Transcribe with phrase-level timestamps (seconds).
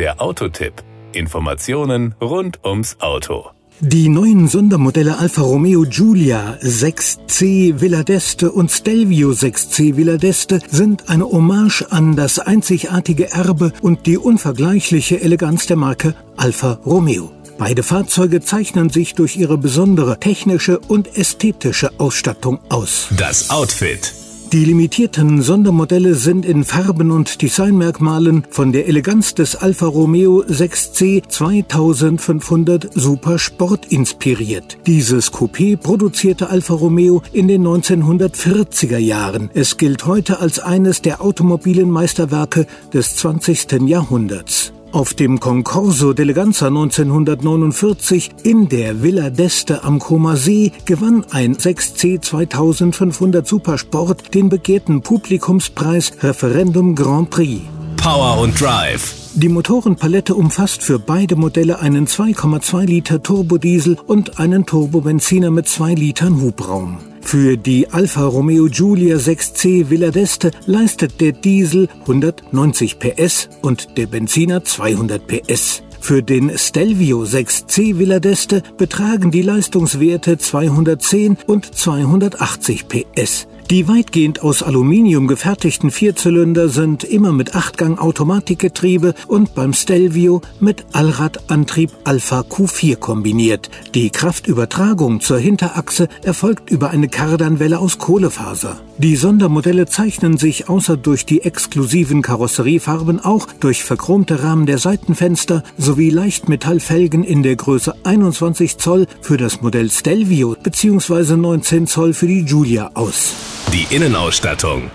[0.00, 0.72] Der Autotipp.
[1.12, 3.50] Informationen rund ums Auto.
[3.80, 11.10] Die neuen Sondermodelle Alfa Romeo Giulia 6C Villa d'Este und Stelvio 6C Villa d'Este sind
[11.10, 17.30] eine Hommage an das einzigartige Erbe und die unvergleichliche Eleganz der Marke Alfa Romeo.
[17.58, 23.08] Beide Fahrzeuge zeichnen sich durch ihre besondere technische und ästhetische Ausstattung aus.
[23.18, 24.14] Das Outfit.
[24.52, 31.22] Die limitierten Sondermodelle sind in Farben und Designmerkmalen von der Eleganz des Alfa Romeo 6C
[31.28, 34.78] 2500 Super Sport inspiriert.
[34.88, 39.50] Dieses Coupé produzierte Alfa Romeo in den 1940er Jahren.
[39.54, 43.82] Es gilt heute als eines der automobilen Meisterwerke des 20.
[43.86, 44.72] Jahrhunderts.
[44.92, 52.20] Auf dem Concorso d'Eleganza 1949 in der Villa d'Este am Comer See gewann ein 6C
[52.20, 57.62] 2500 Supersport den begehrten Publikumspreis Referendum Grand Prix.
[58.02, 59.14] Power und Drive.
[59.34, 65.94] Die Motorenpalette umfasst für beide Modelle einen 2,2 Liter Turbodiesel und einen Turbobenziner mit 2
[65.94, 66.98] Litern Hubraum.
[67.20, 74.06] Für die Alfa Romeo Giulia 6C Villa d'Este leistet der Diesel 190 PS und der
[74.06, 75.82] Benziner 200 PS.
[76.00, 83.46] Für den Stelvio 6C Villa d'Este betragen die Leistungswerte 210 und 280 PS.
[83.70, 91.92] Die weitgehend aus Aluminium gefertigten Vierzylinder sind immer mit Achtgang-Automatikgetriebe und beim Stelvio mit Allradantrieb
[92.02, 93.70] Alpha Q4 kombiniert.
[93.94, 98.80] Die Kraftübertragung zur Hinterachse erfolgt über eine Kardanwelle aus Kohlefaser.
[98.98, 105.62] Die Sondermodelle zeichnen sich außer durch die exklusiven Karosseriefarben auch durch verchromte Rahmen der Seitenfenster
[105.78, 111.36] sowie Leichtmetallfelgen in der Größe 21 Zoll für das Modell Stelvio bzw.
[111.36, 113.59] 19 Zoll für die Giulia aus.
[113.72, 114.90] Die Innenausstattung.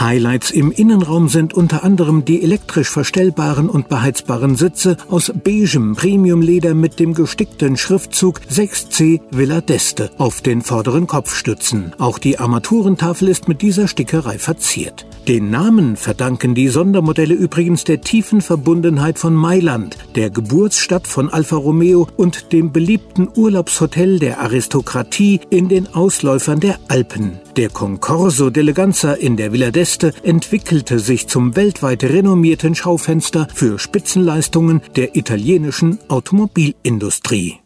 [0.00, 6.74] Highlights im Innenraum sind unter anderem die elektrisch verstellbaren und beheizbaren Sitze aus beigem Premiumleder
[6.74, 11.92] mit dem gestickten Schriftzug 6C Villa d'Este auf den vorderen Kopfstützen.
[11.98, 15.04] Auch die Armaturentafel ist mit dieser Stickerei verziert.
[15.28, 21.56] Den Namen verdanken die Sondermodelle übrigens der tiefen Verbundenheit von Mailand, der Geburtsstadt von Alfa
[21.56, 27.38] Romeo und dem beliebten Urlaubshotel der Aristokratie in den Ausläufern der Alpen.
[27.56, 29.89] Der Concorso d'Eleganza in der Villa d'Este
[30.22, 37.58] entwickelte sich zum weltweit renommierten Schaufenster für Spitzenleistungen der italienischen Automobilindustrie.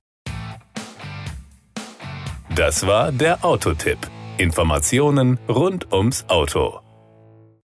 [2.54, 3.98] Das war der Autotipp.
[4.38, 6.83] Informationen rund ums Auto.